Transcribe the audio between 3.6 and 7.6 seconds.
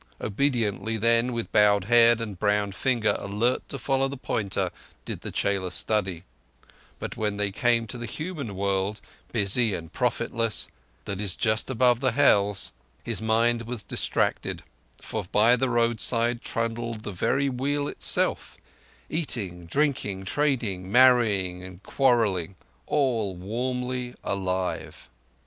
to follow the pointer, did the chela study; but when they